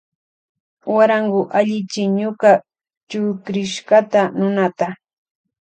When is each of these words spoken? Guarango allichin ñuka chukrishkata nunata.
Guarango 0.85 1.41
allichin 1.57 2.09
ñuka 2.19 2.51
chukrishkata 3.09 4.21
nunata. 4.37 4.87